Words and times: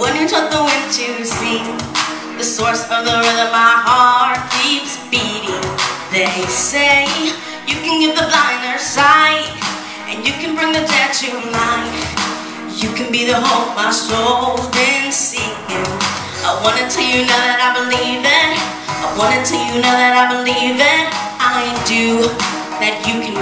when 0.00 0.16
you 0.16 0.28
taught 0.28 0.52
the 0.52 0.60
wind 0.60 0.88
to 0.92 1.24
sing, 1.24 1.64
the 2.36 2.44
source 2.44 2.84
of 2.92 3.04
the 3.08 3.16
rhythm 3.20 3.52
my 3.52 3.76
heart 3.84 4.40
keeps 4.60 5.00
beating. 5.08 5.64
They 6.12 6.28
say 6.48 7.08
you 7.64 7.76
can 7.80 8.00
give 8.00 8.16
the 8.16 8.28
blind 8.28 8.60
their 8.64 8.80
sight, 8.80 9.48
and 10.12 10.20
you 10.24 10.32
can 10.36 10.56
bring 10.56 10.72
the 10.76 10.84
dead 10.84 11.12
to 11.24 11.30
life. 11.52 12.04
You 12.76 12.92
can 12.92 13.12
be 13.12 13.24
the 13.24 13.40
hope 13.40 13.72
my 13.76 13.92
soul's 13.92 14.68
been 14.76 15.08
seeking. 15.08 15.88
I 16.44 16.52
wanna 16.60 16.84
tell 16.88 17.04
you 17.04 17.24
now 17.24 17.40
that 17.48 17.60
I 17.60 17.70
believe 17.80 18.20
it. 18.20 18.52
I 19.04 19.08
wanna 19.16 19.40
tell 19.40 19.60
you 19.72 19.80
now 19.80 19.96
that 19.96 20.16
I 20.16 20.24
believe 20.36 20.76
it. 20.76 21.04
I 21.40 21.64
do. 21.88 22.28
That 22.80 23.04
you 23.04 23.20
can 23.20 23.39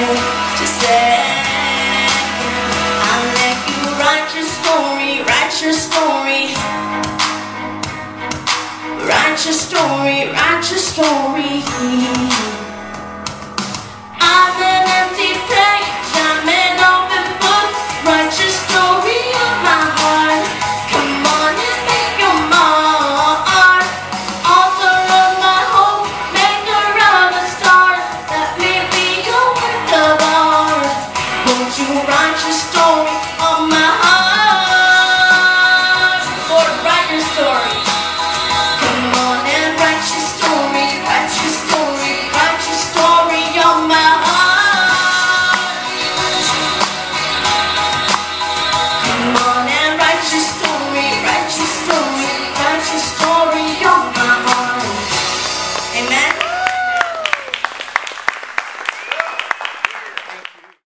to 0.00 0.66
say, 0.66 1.20
I'll 3.08 3.28
let 3.40 3.58
you 3.68 3.82
write 4.00 4.28
your 4.34 4.48
story, 4.58 5.12
write 5.28 5.54
your 5.62 5.72
story. 5.72 6.42
Write 9.06 9.44
your 9.44 9.54
story, 9.54 10.18
write 10.32 10.64
your 10.70 10.79